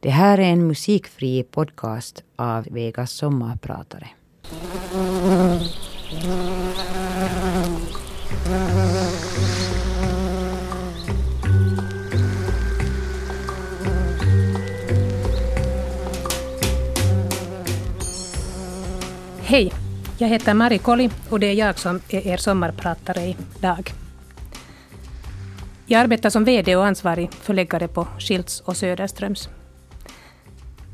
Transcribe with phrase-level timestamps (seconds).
[0.00, 4.08] Det här är en musikfri podcast av Vegas sommarpratare.
[19.40, 19.72] Hej,
[20.18, 23.92] jag heter Mari Koli och det är jag som är er sommarpratare idag.
[25.86, 29.48] Jag arbetar som VD och ansvarig förläggare på Schilds och Söderströms.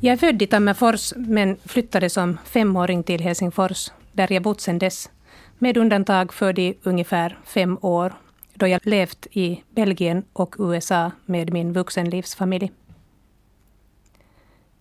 [0.05, 4.79] Jag är född i Tammerfors men flyttade som femåring till Helsingfors där jag bott sedan
[4.79, 5.11] dess.
[5.59, 8.15] Med undantag för de ungefär fem år
[8.55, 12.73] då jag levt i Belgien och USA med min vuxenlivsfamilj.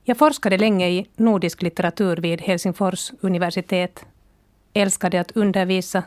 [0.03, 4.05] Jag forskade länge i nordisk litteratur vid Helsingfors universitet,
[4.73, 6.03] älskade att undervisa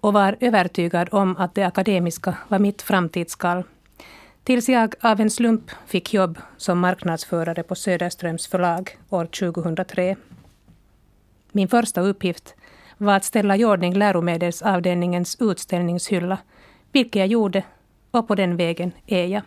[0.00, 3.64] och var övertygad om att det akademiska var mitt framtidskall.
[4.44, 10.16] Tills jag av en slump fick jobb som marknadsförare på Söderströms förlag år 2003.
[11.52, 12.54] Min första uppgift
[12.98, 16.38] var att ställa i ordning läromedelsavdelningens utställningshylla,
[16.92, 17.64] vilket jag gjorde
[18.10, 19.42] och på den vägen är jag.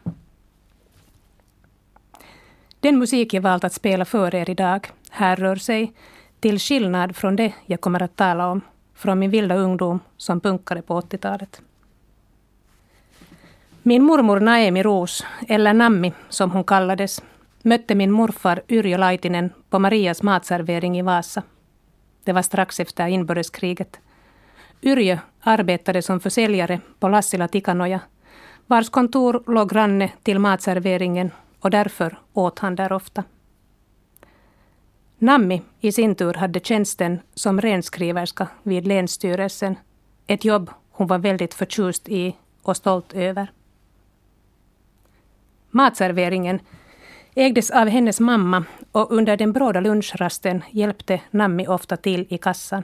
[2.79, 5.93] Den musik jag valt att spela för er idag härrör sig,
[6.39, 8.61] till skillnad från det jag kommer att tala om,
[8.93, 11.61] från min vilda ungdom som punkare på 80-talet.
[13.85, 17.23] Min mormor Naemi Roos, eller Nammi som hon kallades,
[17.63, 21.43] mötte min morfar Yrjö Laitinen på Marias matservering i Vasa.
[22.23, 23.99] Det var strax efter inbördeskriget.
[24.81, 27.99] Yrjö arbetade som försäljare på Lassila Tikanoja,
[28.67, 33.23] vars kontor låg granne till matserveringen och därför åt han där ofta.
[35.17, 39.75] Nammi i sin tur hade tjänsten som renskriverska vid Länsstyrelsen,
[40.27, 43.47] ett jobb hon var väldigt förtjust i och stolt över.
[45.75, 46.59] Matserveringen
[47.35, 52.83] ägdes av hennes mamma och under den bråda lunchrasten hjälpte Nammi ofta till i kassan.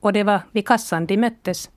[0.00, 1.70] Och det var vid kassan de möttes,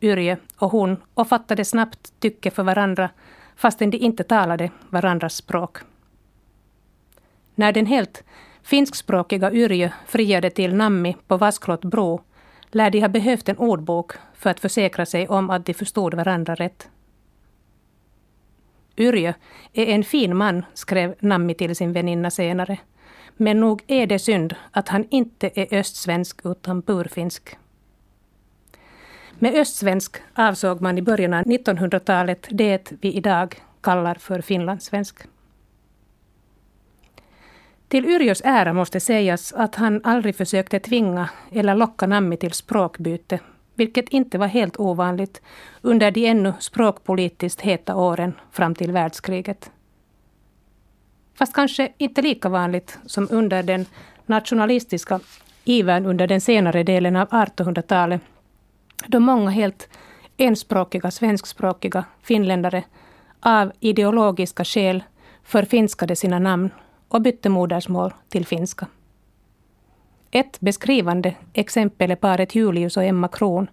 [0.00, 3.10] Yrje och hon, och fattade snabbt tycke för varandra
[3.56, 5.78] fastän de inte talade varandras språk.
[7.54, 8.24] När den helt
[8.62, 12.20] finskspråkiga Yrjö friade till Nammi på Vasklott bro
[12.70, 16.54] lär de ha behövt en ordbok för att försäkra sig om att de förstod varandra
[16.54, 16.88] rätt.
[18.96, 19.32] Yrjö
[19.72, 22.78] är en fin man, skrev Nammi till sin väninna senare.
[23.36, 27.56] Men nog är det synd att han inte är östsvensk utan burfinsk.
[29.38, 35.16] Med östsvensk avsåg man i början av 1900-talet det vi idag kallar för finlandssvensk.
[37.88, 43.40] Till Yrjös ära måste sägas att han aldrig försökte tvinga eller locka Nammi till språkbyte,
[43.76, 45.42] vilket inte var helt ovanligt
[45.82, 49.70] under de ännu språkpolitiskt heta åren fram till världskriget.
[51.34, 53.86] Fast kanske inte lika vanligt som under den
[54.26, 55.20] nationalistiska
[55.64, 58.20] ivern under den senare delen av 1800-talet
[59.06, 59.88] då många helt
[60.36, 62.84] enspråkiga svenskspråkiga finländare
[63.40, 65.04] av ideologiska skäl
[65.42, 66.70] förfinskade sina namn
[67.08, 68.86] och bytte modersmål till finska.
[70.36, 73.70] Ett beskrivande exempel är paret Julius och Emma Kron,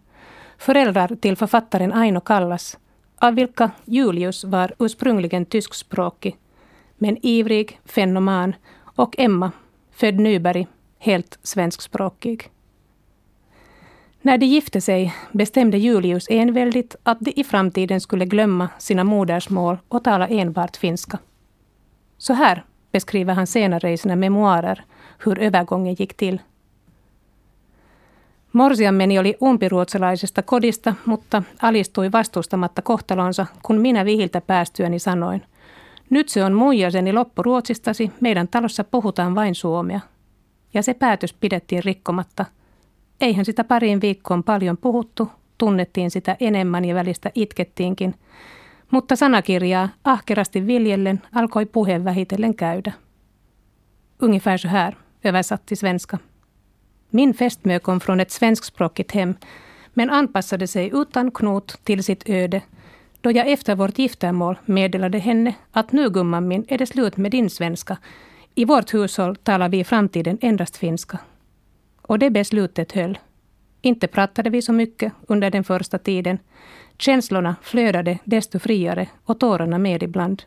[0.58, 2.80] föräldrar till författaren Aino Kallas,
[3.18, 6.38] av vilka Julius var ursprungligen tyskspråkig,
[6.98, 8.56] men ivrig, fenoman,
[8.96, 9.52] och Emma,
[9.92, 10.68] född Nyberg,
[11.00, 12.50] helt svenskspråkig.
[14.22, 19.78] När de gifte sig bestämde Julius enväldigt att de i framtiden skulle glömma sina modersmål
[19.88, 21.20] och tala enbart finska.
[22.18, 24.86] Så här beskriver han senare i sina memoarer
[25.20, 26.42] hur övergången gick till.
[28.54, 35.46] Morsiammeni oli umpiruotsalaisesta kodista, mutta alistui vastustamatta kohtalonsa, kun minä vihiltä päästyäni sanoin.
[36.10, 40.00] Nyt se on muijaseni loppuruotsistasi, meidän talossa puhutaan vain suomea.
[40.74, 42.46] Ja se päätös pidettiin rikkomatta–
[43.24, 48.16] Eihän sitä pariin viikkoon paljon puhuttu, tunnettiin sitä enemmän ja välistä itkettiinkin,
[48.92, 52.92] mutta sanakirjaa ahkerasti viljellen alkoi puhe vähitellen käydä.
[54.24, 54.96] Ungefär så här,
[55.26, 56.18] översatt svenska.
[57.16, 59.36] Min fästmö kom från ett svenskspråkigt hem,
[59.94, 62.62] men anpassade sig utan knot till sitt öde,
[63.22, 67.32] då jag efter vårt giftermål meddelade henne att nu gumman min är det slut med
[67.32, 67.98] din svenska.
[68.56, 71.20] I vårt hushåll talar vi i framtiden endast finska.
[72.02, 73.18] Och det beslutet höll.
[73.82, 76.40] Inte pratade vi så mycket under den första tiden.
[76.98, 80.44] Känslorna flödade desto friare och tårarna med ibland.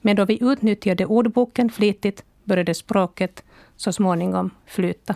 [0.00, 3.44] Men då vi utnyttjade ordboken flitigt började språket
[3.76, 5.14] så småningom flyta.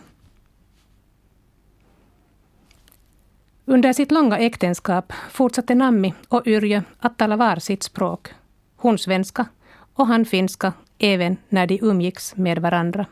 [3.72, 8.28] Under sitt långa äktenskap fortsatte Nammi och Yrjö att tala var sitt språk.
[8.76, 9.46] Hon svenska
[9.94, 13.06] och han finska även när de umgicks med varandra.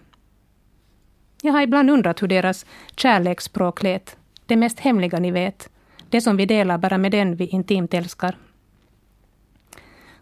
[1.42, 2.66] Jag har ibland undrat hur deras
[2.96, 4.16] kärleksspråk lät,
[4.46, 5.68] det mest hemliga ni vet,
[6.10, 8.36] det som vi delar bara med den vi intimt älskar.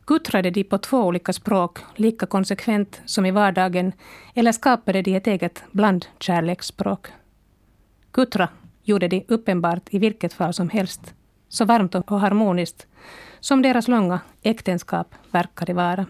[0.07, 3.93] Guttrade de på två olika språk lika konsekvent som i vardagen
[4.35, 7.07] eller skapade de ett eget blandkärleksspråk?
[8.13, 8.49] Guttra
[8.89, 11.15] gjorde de uppenbart i vilket fall som helst,
[11.49, 12.87] så varmt och harmoniskt
[13.41, 16.07] som deras långa äktenskap verkade vara.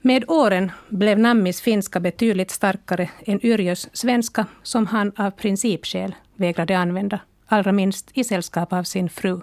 [0.00, 6.78] Med åren blev Nammis finska betydligt starkare än Yrjös svenska som han av principskäl vägrade
[6.78, 9.40] använda, allra minst i sällskap av sin fru.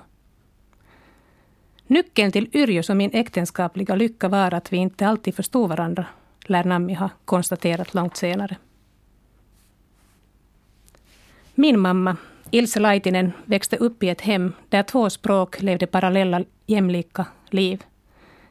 [1.87, 6.05] Nyckeln till Yrjös och min äktenskapliga lycka var att vi inte alltid förstod varandra,
[6.45, 8.57] lär Nammi ha konstaterat långt senare.
[11.55, 12.17] Min mamma,
[12.51, 17.83] Ilse Laitinen, växte upp i ett hem där två språk levde parallella jämlika liv.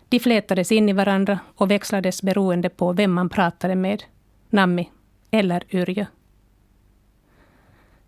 [0.09, 4.03] De flätades in i varandra och växlades beroende på vem man pratade med,
[4.51, 4.91] Nammi
[5.31, 6.07] eller Yrjö.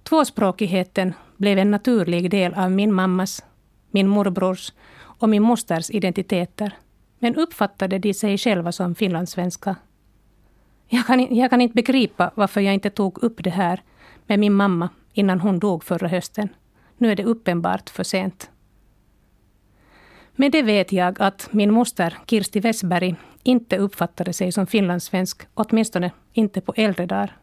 [0.02, 3.44] Tvåspråkigheten blev en naturlig del av min mammas,
[3.90, 6.76] min morbrors och min mosters identiteter,
[7.18, 9.76] men uppfattade de sig själva som finlandssvenska.
[10.88, 13.82] Jag kan, jag kan inte begripa varför jag inte tog upp det här
[14.32, 16.48] med min mamma innan hon dog förra hösten.
[16.98, 18.50] Nu är det uppenbart för sent.
[20.32, 26.10] Med det vet jag att min moster Kirsti Westberg inte uppfattade sig som finlandssvensk, åtminstone
[26.32, 27.36] inte på äldre dagar.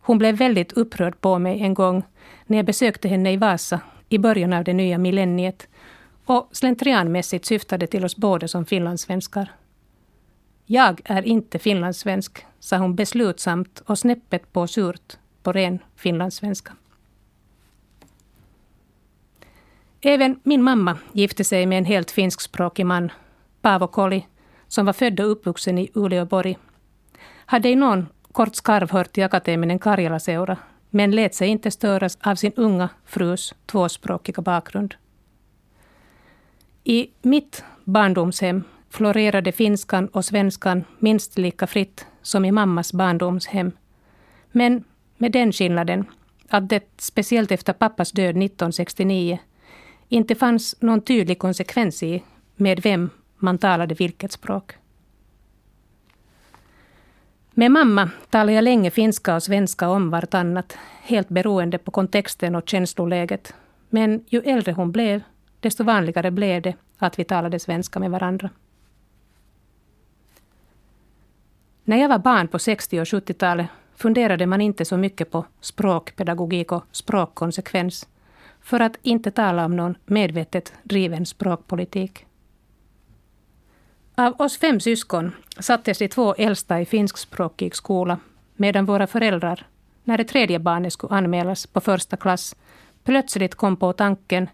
[0.00, 2.02] Hon blev väldigt upprörd på mig en gång
[2.46, 5.68] när jag besökte henne i Vasa i början av det nya millenniet
[6.24, 9.52] och slentrianmässigt syftade till oss båda som finlandssvenskar.
[10.66, 16.72] Jag är inte finlandssvensk, sa hon beslutsamt och snäppet på surt på ren finlandssvenska.
[20.00, 23.12] Även min mamma gifte sig med en helt finskspråkig man,
[23.62, 24.26] Paavo Koli,
[24.68, 26.58] som var född och uppvuxen i Uleåborg.
[27.46, 30.56] Hade i någon kort skarv hört till Akateminen Karjalaseura,
[30.90, 34.94] men lät sig inte störas av sin unga frus tvåspråkiga bakgrund.
[36.84, 43.72] I mitt barndomshem florerade finskan och svenskan minst lika fritt som i mammas barndomshem.
[44.52, 44.84] Men
[45.16, 46.04] med den skillnaden
[46.48, 49.38] att det, speciellt efter pappas död 1969,
[50.08, 52.22] inte fanns någon tydlig konsekvens i
[52.56, 54.72] med vem man talade vilket språk.
[57.50, 62.68] Med mamma talade jag länge finska och svenska om vartannat, helt beroende på kontexten och
[62.68, 63.54] känsloläget.
[63.88, 65.22] Men ju äldre hon blev,
[65.60, 68.50] desto vanligare blev det att vi talade svenska med varandra.
[71.84, 73.66] När jag var barn på 60 och 70-talet
[73.96, 78.08] funderade man inte så mycket på språkpedagogik och språkkonsekvens,
[78.60, 82.26] för att inte tala om någon medvetet driven språkpolitik.
[84.14, 88.18] Av oss fem syskon sattes de två äldsta i finskspråkig skola,
[88.56, 89.66] medan våra föräldrar,
[90.04, 92.56] när det tredje barnet skulle anmälas på första klass,
[93.04, 94.48] plötsligt kom på tanken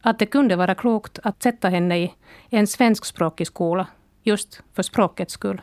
[0.00, 2.14] att det kunde vara klokt att sätta henne i
[2.50, 3.86] en svenskspråkig skola,
[4.22, 5.62] just för språkets skull.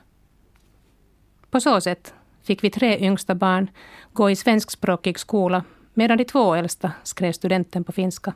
[1.50, 3.70] På så sätt fick vi tre yngsta barn
[4.14, 8.34] gå i svenskspråkig skola medan de två äldsta skrev studenten på finska.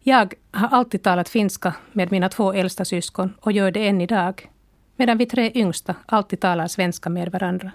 [0.00, 4.50] Jag har alltid talat finska med mina två äldsta syskon och gör det än idag,
[4.96, 7.72] medan vi tre yngsta alltid talar svenska med varandra.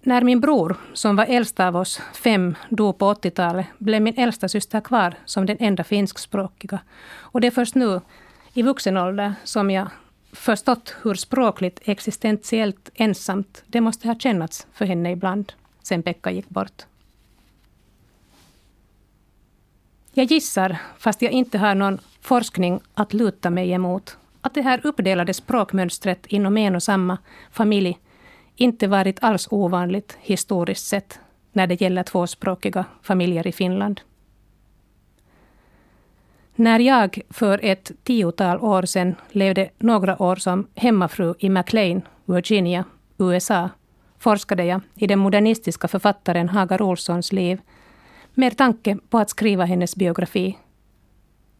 [0.00, 4.48] När min bror, som var äldst av oss fem, dog på 80-talet blev min äldsta
[4.48, 6.78] syster kvar som den enda finskspråkiga.
[7.18, 8.00] Och det är först nu,
[8.54, 9.88] i vuxen ålder, som jag
[10.36, 15.52] förstått hur språkligt existentiellt ensamt det måste ha kännats för henne ibland,
[15.82, 16.82] sen Pekka gick bort.
[20.12, 24.80] Jag gissar, fast jag inte har någon forskning att luta mig emot, att det här
[24.86, 27.18] uppdelade språkmönstret inom en och samma
[27.50, 27.98] familj
[28.56, 31.20] inte varit alls ovanligt historiskt sett
[31.52, 34.00] när det gäller tvåspråkiga familjer i Finland.
[36.58, 42.84] När jag för ett tiotal år sedan levde några år som hemmafru i McLean, Virginia,
[43.18, 43.70] USA,
[44.18, 47.60] forskade jag i den modernistiska författaren Hagar Olssons liv
[48.34, 50.58] med tanke på att skriva hennes biografi.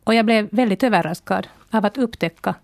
[0.04, 2.54] Och jag blev väldigt överraskad av att upptäcka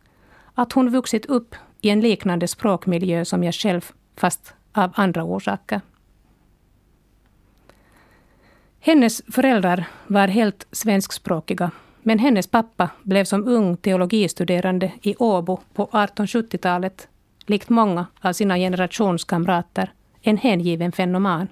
[0.55, 5.81] att hon vuxit upp i en liknande språkmiljö som jag själv, fast av andra orsaker.
[8.81, 11.71] Hennes föräldrar var helt svenskspråkiga
[12.03, 17.09] men hennes pappa blev som ung teologistuderande i Åbo på 1870-talet,
[17.47, 21.49] likt många av sina generationskamrater, en hängiven fenoman.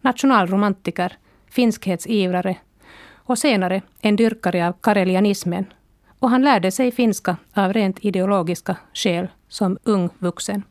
[0.00, 1.12] Nationalromantiker,
[1.50, 2.06] finskhets
[3.16, 5.66] och senare en dyrkare av karelianismen
[6.18, 10.62] och han lärde sig finska av rent ideologiska skäl som ung vuxen.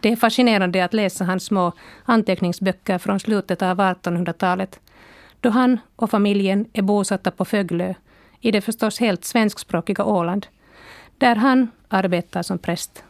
[0.00, 1.72] Det är fascinerande att läsa hans små
[2.04, 4.80] anteckningsböcker från slutet av 1800-talet,
[5.44, 7.94] då han och familjen är bosatta på Föglö,
[8.40, 10.46] i det förstås helt svenskspråkiga Åland,
[11.18, 13.04] där han arbetar som präst.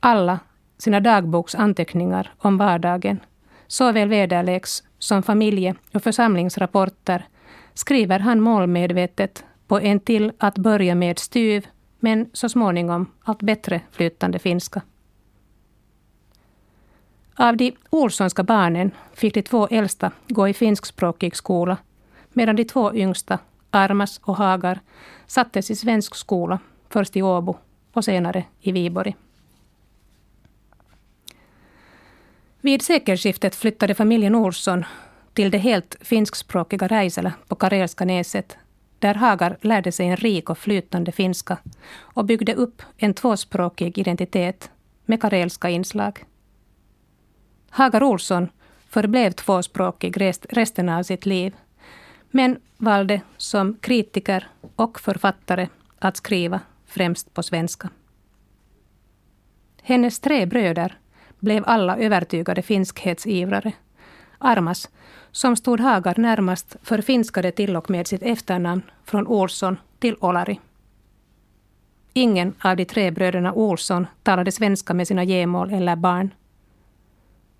[0.00, 0.38] Alla
[0.78, 3.20] sina dagboksanteckningar om vardagen,
[3.66, 7.26] såväl väderleks som familje och församlingsrapporter,
[7.74, 11.66] skriver han målmedvetet på en till att börja med styv,
[12.00, 14.82] men så småningom allt bättre flytande finska.
[17.36, 21.76] Av de Olssonska barnen fick de två äldsta gå i finskspråkig skola,
[22.32, 23.38] medan de två yngsta,
[23.70, 24.80] Armas och Hagar,
[25.26, 27.56] sattes i svensk skola, först i Åbo
[27.92, 29.16] och senare i Viborg.
[32.60, 34.84] Vid sekelskiftet flyttade familjen Olsson
[35.32, 38.56] till det helt finskspråkiga Räisälä på Karelska näset,
[38.98, 41.58] där Hagar lärde sig en rik och flytande finska
[41.98, 44.70] och byggde upp en tvåspråkig identitet
[45.04, 46.24] med karelska inslag.
[47.76, 48.48] Hagar Olsson
[48.88, 51.54] förblev tvåspråkig resten av sitt liv,
[52.30, 57.88] men valde som kritiker och författare att skriva främst på svenska.
[59.82, 60.98] Hennes tre bröder
[61.38, 63.72] blev alla övertygade finskhetsivrare.
[64.38, 64.90] Armas,
[65.30, 70.60] som stod Hagar närmast, förfinskade till och med sitt efternamn från Olsson till Olari.
[72.12, 76.30] Ingen av de tre bröderna Olsson talade svenska med sina gemål eller barn.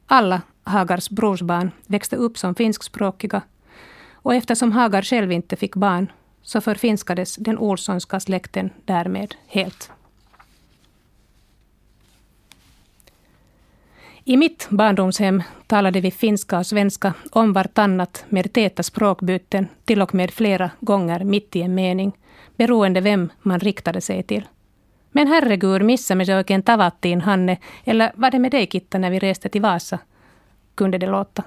[0.06, 3.42] Alla Hagars brorsbarn växte upp som finskspråkiga
[4.12, 9.90] och eftersom Hagar själv inte fick barn så förfinskades den Olssonska släkten därmed helt.
[14.26, 20.14] I mitt barndomshem talade vi finska och svenska om vartannat med täta språkbyten, till och
[20.14, 22.12] med flera gånger mitt i en mening,
[22.56, 24.48] beroende vem man riktade sig till.
[25.16, 27.58] Men herregud, missa me se oikein tavattiin, Hanne?
[27.84, 29.98] Eller var det med dig, Kitta, när vi reste till Vasa?
[30.74, 31.42] Kunde det låta.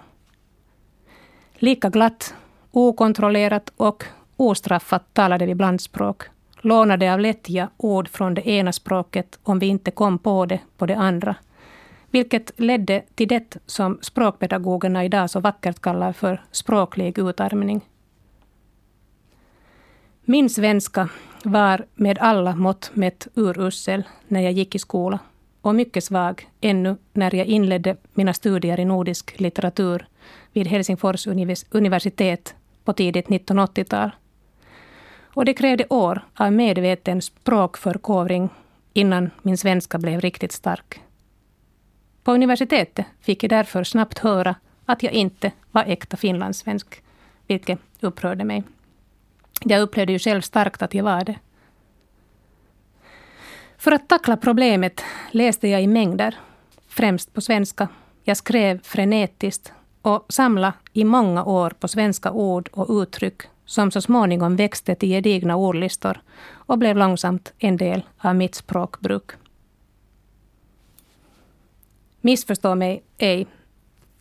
[1.54, 2.36] Lika glatt,
[2.72, 4.04] okontrollerat och
[4.38, 6.24] ostraffat talade vi blandspråk.
[6.62, 10.86] Lånade av lättja ord från det ena språket om vi inte kom på det på
[10.86, 11.36] det andra–
[12.12, 17.82] vilket ledde till det som språkpedagogerna idag så vackert kallar för språklig utarmning.
[20.26, 21.10] Min svenska
[21.52, 25.20] var med alla mått mätt urusel när jag gick i skola
[25.62, 30.08] och mycket svag ännu när jag inledde mina studier i nordisk litteratur
[30.54, 31.28] vid Helsingfors
[31.72, 34.12] universitet på tidigt 1980-tal.
[35.34, 38.50] Och det krävde år av medveten språkförkovring
[38.94, 41.02] innan min svenska blev riktigt stark.
[42.24, 47.02] På universitetet fick jag därför snabbt höra att jag inte var äkta finlandssvensk,
[47.48, 48.64] vilket upprörde mig.
[49.64, 51.40] Jag upplevde ju själv starkt att jag var det.
[53.78, 56.36] För att tackla problemet läste jag i mängder,
[56.88, 57.88] främst på svenska.
[58.24, 64.02] Jag skrev frenetiskt och samlade i många år på svenska ord och uttryck som så
[64.02, 69.32] småningom växte till gedigna ordlistor och blev långsamt en del av mitt språkbruk.
[72.22, 73.48] Missförstå mig ej.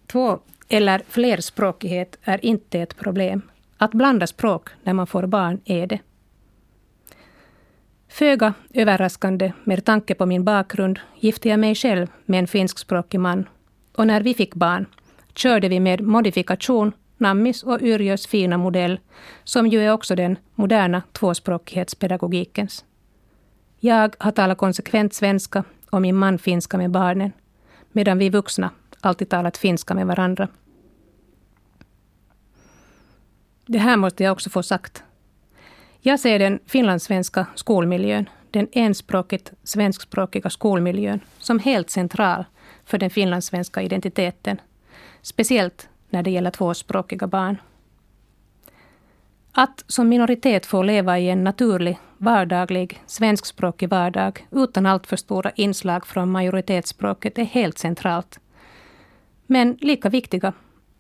[0.07, 0.39] Två
[0.69, 3.43] eller flerspråkighet är inte ett problem.
[3.79, 5.99] Att blanda språk när man får barn är det.
[8.09, 13.49] Föga överraskande med tanke på min bakgrund gifte jag mig själv med en finskspråkig man.
[13.97, 14.87] Och när vi fick barn
[15.35, 19.01] körde vi med modifikation Nammis och Yrjös fina modell,
[19.45, 22.85] som ju är också den moderna tvåspråkighetspedagogikens.
[23.81, 27.33] Jag har talat konsekvent svenska och min man finska med barnen
[27.93, 30.49] medan vi vuxna alltid talat finska med varandra.
[33.67, 35.03] Det här måste jag också få sagt.
[36.01, 42.45] Jag ser den finlandssvenska skolmiljön, den enspråkigt svenskspråkiga skolmiljön, som helt central
[42.85, 44.61] för den finlandssvenska identiteten.
[45.23, 47.57] Speciellt när det gäller tvåspråkiga barn.
[49.53, 56.07] Att som minoritet få leva i en naturlig, vardaglig, svenskspråkig vardag utan alltför stora inslag
[56.07, 58.41] från majoritetsspråket är helt centralt.
[59.47, 60.53] Men lika viktiga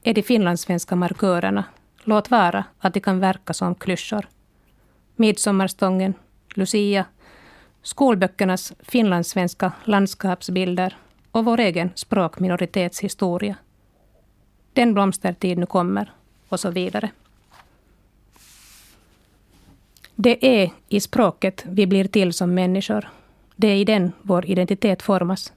[0.03, 1.65] är de finlandssvenska markörerna,
[2.07, 4.29] låt vara att de kan verka som klyschor.
[5.17, 6.15] Midsommarstången,
[6.55, 7.05] Lucia,
[7.83, 10.97] skolböckernas finlandssvenska landskapsbilder
[11.31, 13.57] och vår egen språkminoritetshistoria.
[14.73, 16.13] Den blomstertid nu kommer
[16.49, 17.11] och så vidare.
[20.15, 23.09] Det är i språket vi blir till som människor.
[23.57, 25.53] Det är i den vår identitet formas.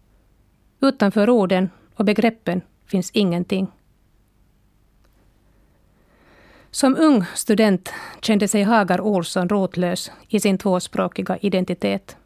[0.81, 3.67] Utanför orden och begreppen finns ingenting.
[6.71, 12.17] Som ung student kände sig Hagar Olsson rotlös i sin tvåspråkiga identitet.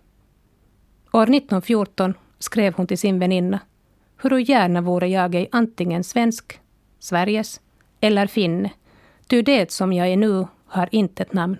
[1.12, 3.59] År 1914 skrev hon till sin väninna
[4.17, 6.59] Hur gärna vore jag ej antingen svensk,
[7.00, 7.62] Sveriges
[8.01, 8.71] eller finne,
[9.27, 11.57] ty det som jag är nu har inte ett namn.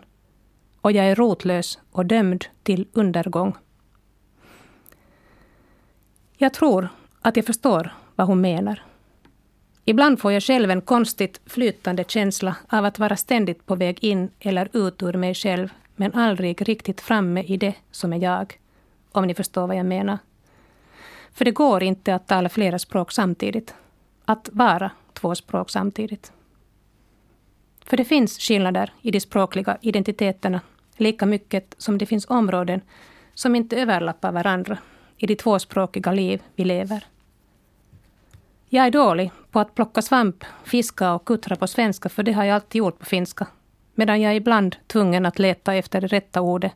[0.82, 3.56] Och jag är rotlös och dömd till undergång.
[6.38, 6.88] Jag tror
[7.22, 8.84] att jag förstår vad hon menar.
[9.86, 14.30] Ibland får jag själv en konstigt flytande känsla av att vara ständigt på väg in
[14.40, 18.60] eller ut ur mig själv, men aldrig riktigt framme i det som är jag.
[19.12, 20.18] Om ni förstår vad jag menar.
[21.34, 23.76] För det går inte att tala flera språk samtidigt.
[24.26, 26.32] Att vara två språk samtidigt.
[27.86, 30.62] För det finns skillnader i de språkliga identiteterna
[30.98, 32.82] lika mycket som det finns områden
[33.34, 34.78] som inte överlappar varandra
[35.18, 37.06] i de tvåspråkiga liv vi lever.
[38.76, 42.44] Jag är dålig på att plocka svamp, fiska och kuttra på svenska för det har
[42.44, 43.48] jag alltid gjort på finska.
[43.96, 46.72] Medan jag är ibland tvungen att leta efter det rätta ordet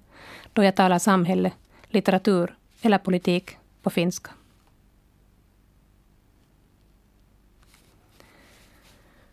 [0.53, 1.51] då jag talar samhälle,
[1.87, 4.31] litteratur eller politik på finska.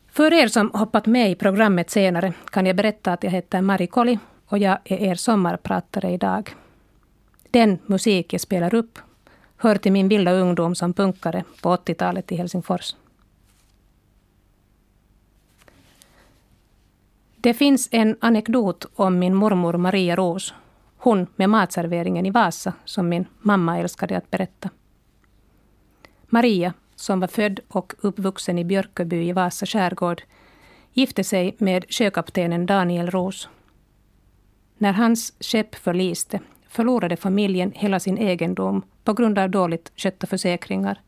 [0.09, 3.87] För er som hoppat med i programmet senare kan jag berätta att jag heter Mari
[3.87, 6.54] Koli och jag är er sommarpratare idag.
[7.50, 8.99] Den musik jag spelar upp
[9.64, 12.97] hör till min vilda ungdom som punkare på 80-talet i Helsingfors.
[17.37, 20.54] Det finns en anekdot om min mormor Maria Ros,
[20.97, 24.71] hon med matserveringen i Vasa, som min mamma älskade att berätta.
[26.26, 30.23] Maria, som var född och uppvuxen i Björköby i Vasa skärgård,
[30.92, 33.49] gifte sig med sjökaptenen Daniel Ros.
[34.78, 36.40] När hans skepp förliste
[36.75, 41.00] förlorade familjen hela sin egendom på grund av dåligt skötta försäkringar.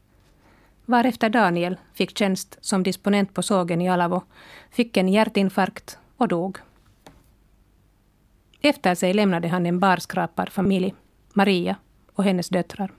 [0.84, 4.22] Varefter Daniel fick tjänst som disponent på sågen i Alavo,
[4.70, 6.58] fick en hjärtinfarkt och dog.
[8.60, 10.94] Efter sig lämnade han en barskrapad familj,
[11.32, 11.76] Maria
[12.12, 12.92] och hennes döttrar.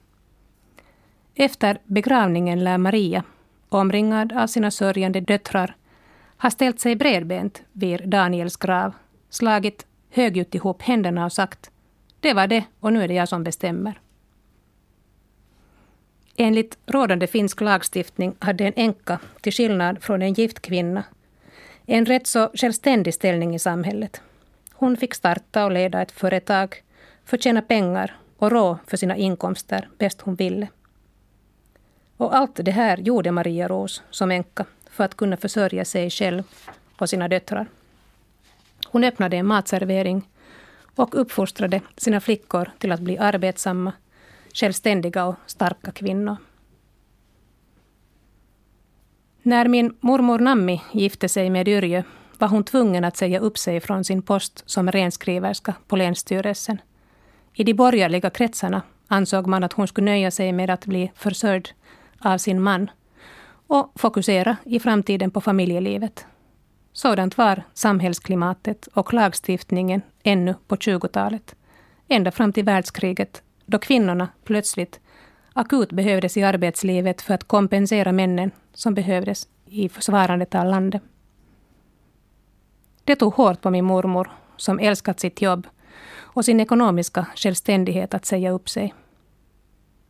[1.35, 3.23] Efter begravningen lär Maria,
[3.69, 5.75] omringad av sina sörjande döttrar,
[6.37, 8.93] ha ställt sig bredbent vid Daniels grav,
[9.29, 11.71] slagit högljutt ihop händerna och sagt
[12.27, 13.99] det var det och nu är det jag som bestämmer.
[16.35, 21.03] Enligt rådande finsk lagstiftning hade en änka, till skillnad från en gift kvinna,
[21.85, 24.21] en rätt så självständig ställning i samhället.
[24.73, 26.83] Hon fick starta och leda ett företag,
[27.25, 30.67] förtjäna pengar och rå för sina inkomster bäst hon ville.
[32.17, 36.43] Och allt det här gjorde Maria Ros som änka för att kunna försörja sig själv
[36.97, 37.67] och sina döttrar.
[38.87, 40.23] Hon öppnade en matservering
[40.97, 43.93] och uppfostrade sina flickor till att bli arbetsamma,
[44.53, 46.37] självständiga och starka kvinnor.
[49.43, 52.03] När min mormor Nammi gifte sig med Yrjö
[52.37, 56.81] var hon tvungen att säga upp sig från sin post som renskriverska på Länsstyrelsen.
[57.53, 61.69] I de borgerliga kretsarna ansåg man att hon skulle nöja sig med att bli försörjd
[62.19, 62.89] av sin man
[63.67, 66.25] och fokusera i framtiden på familjelivet.
[66.97, 71.55] Sådant var samhällsklimatet och lagstiftningen ännu på 20-talet.
[72.07, 74.99] Ända fram till världskriget, då kvinnorna plötsligt
[75.53, 81.01] akut behövdes i arbetslivet för att kompensera männen som behövdes i försvarandet av landet.
[83.03, 85.67] Det tog hårt på min mormor, som älskat sitt jobb
[86.15, 88.93] och sin ekonomiska självständighet att säga upp sig.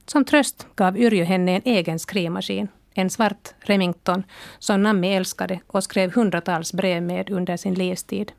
[0.05, 2.67] Som tröst gav Yrjö henne en egen skrivmaskin
[2.97, 4.23] en svart Remington
[4.59, 8.31] som Nammi älskade och skrev hundratals brev med under sin livstid.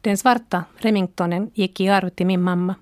[0.00, 2.74] Den svarta Remingtonen gick i arv till min mamma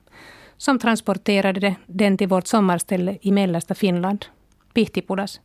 [0.57, 4.27] som transporterade den till vårt sommarställe i mellersta Finland,
[4.74, 5.40] Pihtipudas,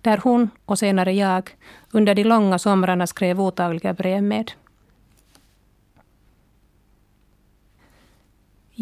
[0.00, 1.50] där hon och senare jag
[1.90, 4.52] under de långa somrarna skrev otagliga brev med.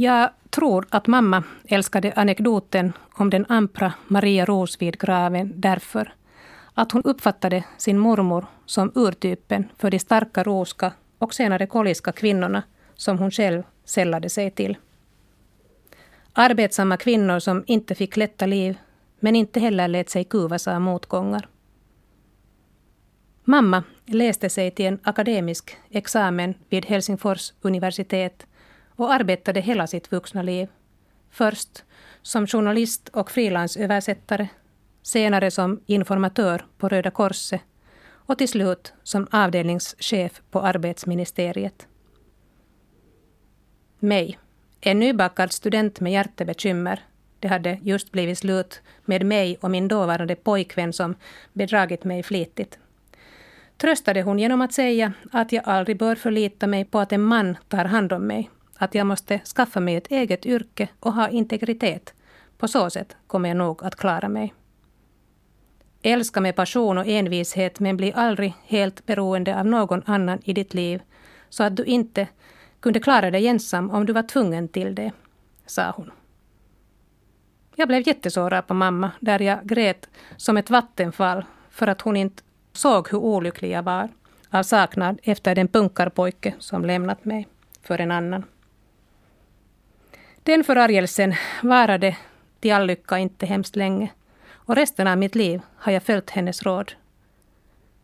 [0.00, 6.14] Jag tror att mamma älskade anekdoten om den ampra Maria Ros vid graven därför
[6.74, 12.62] att hon uppfattade sin mormor som urtypen för de starka roska och senare koliska kvinnorna
[12.94, 14.76] som hon själv sällade sig till.
[16.32, 18.78] Arbetsamma kvinnor som inte fick lätta liv
[19.20, 21.48] men inte heller lät sig kuvas av motgångar.
[23.44, 28.46] Mamma läste sig till en akademisk examen vid Helsingfors universitet
[29.00, 30.68] och arbetade hela sitt vuxna liv.
[31.30, 31.84] Först
[32.22, 34.48] som journalist och frilansöversättare,
[35.02, 37.60] senare som informatör på Röda Korset
[38.02, 41.86] och till slut som avdelningschef på arbetsministeriet.
[43.98, 44.38] Mig,
[44.80, 47.04] en nybakad student med hjärtebekymmer,
[47.38, 51.14] det hade just blivit slut med mig och min dåvarande pojkvän som
[51.52, 52.78] bedragit mig flitigt,
[53.76, 57.56] tröstade hon genom att säga att jag aldrig bör förlita mig på att en man
[57.68, 58.50] tar hand om mig,
[58.82, 62.14] att jag måste skaffa mig ett eget yrke och ha integritet.
[62.58, 64.54] På så sätt kommer jag nog att klara mig.
[66.02, 70.74] Älska med passion och envishet men bli aldrig helt beroende av någon annan i ditt
[70.74, 71.02] liv
[71.48, 72.28] så att du inte
[72.80, 75.12] kunde klara dig ensam om du var tvungen till det,
[75.66, 76.10] sa hon.
[77.76, 82.42] Jag blev jättesårad på mamma där jag grät som ett vattenfall för att hon inte
[82.72, 84.08] såg hur olycklig jag var
[84.50, 87.48] av saknad efter den punkarpojke som lämnat mig
[87.82, 88.44] för en annan.
[90.42, 92.16] Den förargelsen varade
[92.61, 94.11] till all lycka inte hemskt länge
[94.53, 96.92] och resten av mitt liv har jag följt hennes råd.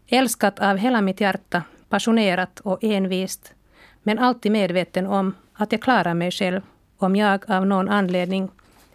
[0.08, 3.54] Älskat av hela mitt hjärta, passionerat och envist,
[4.02, 6.60] men alltid medveten om att jag klarar mig själv
[6.98, 8.50] om jag av någon anledning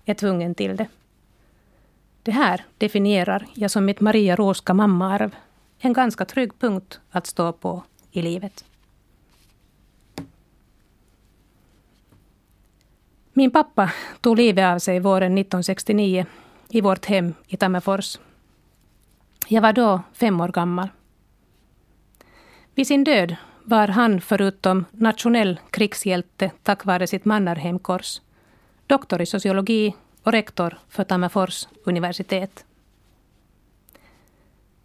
[0.05, 0.87] är tvungen till det.
[2.23, 5.35] Det här definierar jag som mitt Maria Roska mammaarv.
[5.79, 8.65] En ganska trygg punkt att stå på i livet.
[13.41, 16.25] Min pappa tog livet av sig våren 1969
[16.69, 18.19] i vårt hem i Tammerfors.
[19.47, 20.89] Jag var då fem år gammal.
[22.75, 28.21] Vid sin död var han förutom nationell krigshjälte tack vare sitt Mannerheimkors,
[28.87, 32.65] doktor i sociologi och rektor för Tammerfors universitet.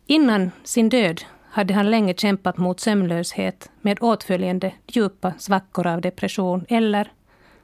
[0.06, 6.66] Innan sin död hade han länge kämpat mot sömnlöshet med åtföljande djupa svackor av depression
[6.68, 7.12] eller,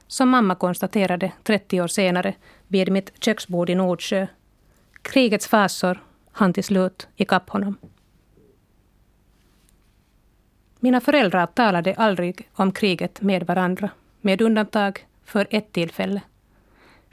[0.07, 2.35] som mamma konstaterade 30 år senare
[2.67, 4.27] vid mitt köksbord i Nordsjö,
[5.01, 7.77] krigets fasor hann till slut ikapp honom.
[10.79, 13.89] Mina föräldrar talade aldrig om kriget med varandra,
[14.21, 16.21] med undantag för ett tillfälle.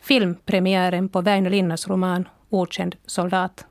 [0.00, 3.66] Filmpremiären på Väinö Linnas roman Okänd soldat.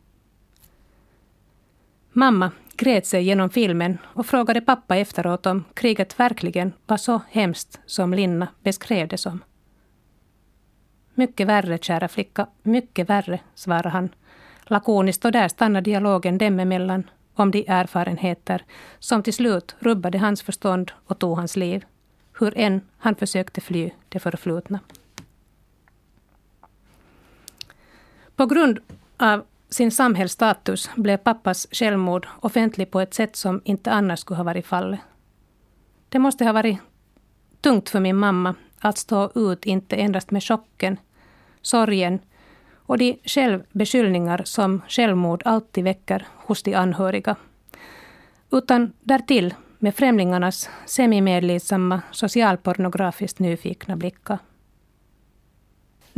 [2.12, 7.80] Mamma grät sig genom filmen och frågade pappa efteråt om kriget verkligen var så hemskt
[7.86, 9.44] som Linna beskrev det som.
[11.13, 14.10] Mycket värre, kära flicka, mycket värre, svarade han
[14.63, 18.65] lakoniskt och där stannade dialogen dem emellan om de erfarenheter
[19.00, 21.86] som till slut rubbade hans förstånd och tog hans liv,
[22.39, 24.80] hur än han försökte fly det förflutna.
[28.36, 28.80] På grund
[29.18, 34.43] av sin samhällsstatus blev pappas självmord offentlig på ett sätt som inte annars skulle ha
[34.43, 34.99] varit fallet.
[36.10, 36.79] Det måste ha varit
[37.62, 40.97] tungt för min mamma att stå ut inte endast med chocken,
[41.62, 42.19] sorgen
[42.75, 47.36] och de självbeskyllningar som självmord alltid väcker hos de anhöriga.
[48.51, 54.39] Utan därtill med främlingarnas semimedlidsamma socialpornografiskt nyfikna blickar.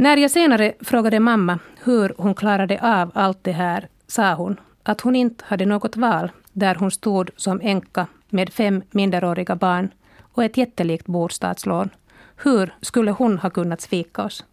[0.01, 5.01] När jag senare frågade mamma hur hon klarade av allt det här sa hon att
[5.01, 10.43] hon inte hade något val där hon stod som änka med fem minderåriga barn och
[10.43, 11.89] ett jättelikt bostadslån.
[12.35, 14.45] Hur skulle hon ha kunnat svika oss?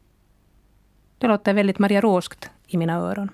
[1.18, 3.30] Det låter väldigt Maria Roskt i mina öron.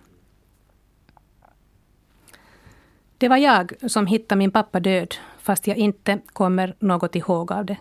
[3.18, 7.64] Det var jag som hittade min pappa död, fast jag inte kommer något ihåg av
[7.64, 7.76] det.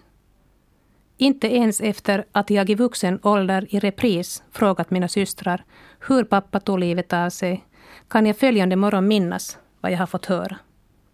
[1.17, 5.63] Inte ens efter att jag i vuxen ålder i repris frågat mina systrar
[6.07, 7.65] hur pappa tog livet av sig
[8.07, 10.57] kan jag följande morgon minnas vad jag har fått höra.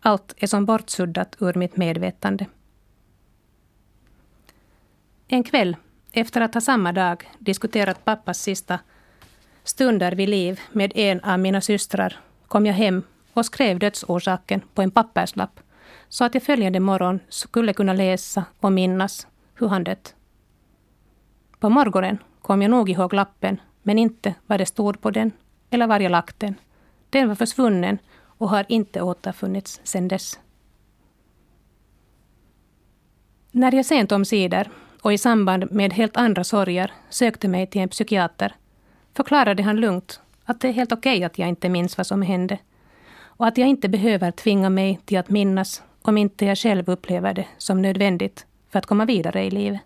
[0.01, 2.45] Allt är som bortsuddat ur mitt medvetande.
[5.27, 5.75] En kväll
[6.11, 8.79] efter att ha samma dag diskuterat pappas sista
[9.63, 14.81] stunder vid liv med en av mina systrar kom jag hem och skrev dödsorsaken på
[14.81, 15.59] en papperslapp
[16.09, 19.27] så att jag följande morgon skulle kunna läsa och minnas
[19.59, 20.15] hur han dött.
[21.59, 25.31] På morgonen kom jag nog ihåg lappen, men inte vad det stod på den
[25.69, 26.55] eller var jag lagt den.
[27.09, 30.39] Den var försvunnen och har inte återfunnits sedan dess.
[33.51, 34.69] När jag sent omsider
[35.01, 38.55] och i samband med helt andra sorger sökte mig till en psykiater
[39.13, 42.21] förklarade han lugnt att det är helt okej okay att jag inte minns vad som
[42.21, 42.57] hände
[43.21, 47.33] och att jag inte behöver tvinga mig till att minnas om inte jag själv upplever
[47.33, 49.81] det som nödvändigt för att komma vidare i livet.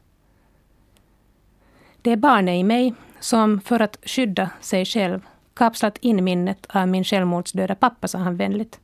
[2.02, 5.22] Det är barnet i mig som för att skydda sig själv
[5.54, 8.80] kapslat in minnet av min självmordsdöda pappa, sa han vänligt.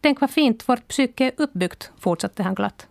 [0.00, 2.86] Tänk vad fint vårt psyke är uppbyggt, fortsatte han glatt.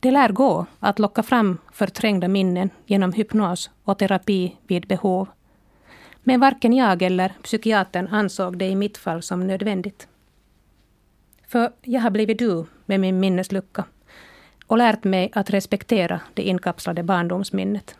[0.00, 5.28] Det lär gå att locka fram förträngda minnen genom hypnos och terapi vid behov.
[6.22, 10.08] Men varken jag eller psykiatern ansåg det i mitt fall som nödvändigt.
[11.46, 13.84] För jag har blivit du med min minneslucka
[14.66, 17.96] och lärt mig att respektera det inkapslade barndomsminnet.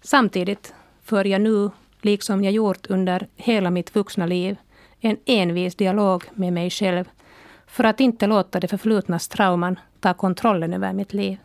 [0.00, 4.56] Samtidigt för jag nu, liksom jag gjort under hela mitt vuxna liv,
[5.04, 7.04] En envis dialog med mig själv
[7.66, 11.38] för att inte låta det förflutnas trauman ta kontrollen över mitt liv.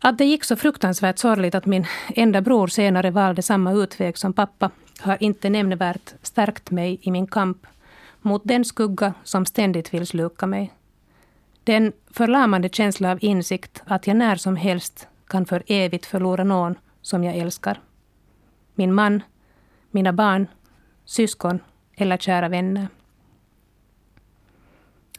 [0.00, 4.32] Att det gick så fruktansvärt sorgligt att min enda bror senare valde samma utväg som
[4.32, 7.66] pappa har inte nämnvärt stärkt mig i min kamp
[8.20, 10.72] mot den skugga som ständigt vill sluka mig.
[11.68, 16.78] Den förlamande känsla av insikt att jag när som helst kan för evigt förlora någon
[17.02, 17.80] som jag älskar.
[18.74, 19.22] Min man,
[19.90, 20.46] mina barn,
[21.04, 21.60] syskon
[21.96, 22.88] eller kära vänner.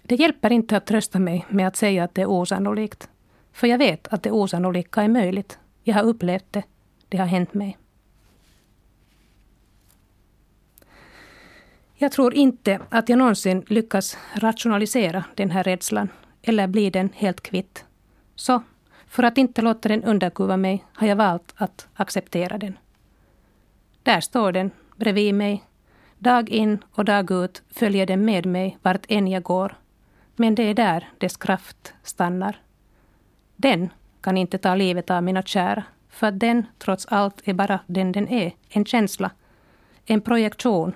[0.03, 3.09] Det hjälper inte att trösta mig med att säga att det är osannolikt.
[3.51, 5.59] För jag vet att det osannolika är möjligt.
[5.83, 6.63] Jag har upplevt det.
[7.09, 7.77] Det har hänt mig.
[11.95, 16.09] Jag tror inte att jag någonsin lyckas rationalisera den här rädslan
[16.41, 17.85] eller bli den helt kvitt.
[18.35, 18.61] Så,
[19.07, 22.77] för att inte låta den underkuva mig har jag valt att acceptera den.
[24.03, 25.63] Där står den, bredvid mig.
[26.17, 29.75] Dag in och dag ut följer den med mig vart än jag går.
[30.35, 32.61] Men det är där dess kraft stannar.
[33.55, 33.89] Den
[34.21, 38.11] kan inte ta livet av mina kära, för att den trots allt är bara den
[38.11, 39.31] den är, en känsla,
[40.05, 40.93] en projektion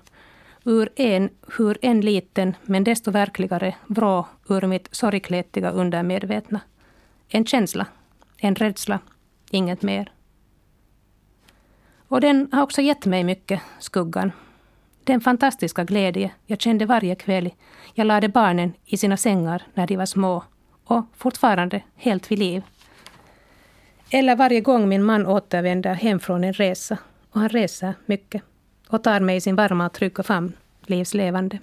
[0.63, 6.59] ur en, hur en liten, men desto verkligare, vrå ur mitt sorgklättiga undermedvetna.
[7.27, 7.85] En känsla,
[8.37, 8.99] en rädsla,
[9.51, 10.11] inget mer.
[12.07, 14.31] Och den har också gett mig mycket, skuggan.
[15.03, 17.49] Den fantastiska glädje jag kände varje kväll
[17.93, 20.43] jag lade barnen i sina sängar när de var små
[20.83, 22.63] och fortfarande helt vid liv.
[24.09, 26.97] Eller varje gång min man återvänder hem från en resa,
[27.29, 28.43] och han reser mycket,
[28.93, 31.59] och tar mig i sin varma och trygga famn, livslevande.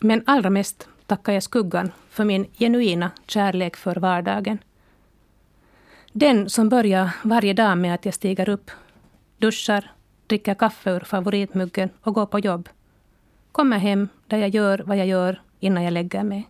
[0.00, 4.58] Men allra mest tackar jag skuggan för min genuina kärlek för vardagen.
[6.12, 8.70] Den som börjar varje dag med att jag stiger upp,
[9.38, 9.92] duschar,
[10.26, 12.68] dricker kaffe ur favoritmuggen och går på jobb.
[13.52, 16.48] Kommer hem där jag gör vad jag gör innan jag lägger mig.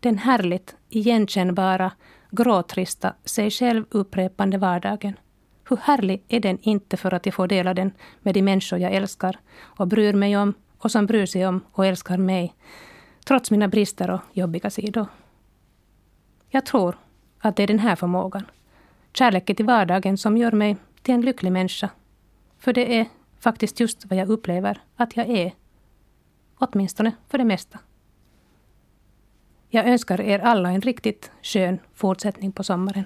[0.00, 1.92] Den härligt igenkännbara,
[2.30, 5.16] gråtrista, sig själv upprepande vardagen.
[5.70, 8.92] Hur härlig är den inte för att jag får dela den med de människor jag
[8.92, 12.54] älskar och bryr mig om och som bryr sig om och älskar mig,
[13.24, 15.06] trots mina brister och jobbiga sidor.
[16.48, 16.98] Jag tror
[17.38, 18.46] att det är den här förmågan,
[19.12, 21.90] kärleken till vardagen, som gör mig till en lycklig människa.
[22.58, 23.06] För det är
[23.40, 25.52] faktiskt just vad jag upplever att jag är.
[26.58, 27.78] Åtminstone för det mesta.
[29.68, 33.04] Jag önskar er alla en riktigt skön fortsättning på sommaren.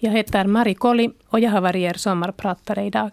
[0.00, 3.10] Jag heter Mari Koli och jag har varit er sommarpratare idag.